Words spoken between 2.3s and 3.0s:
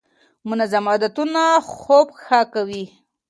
کوي.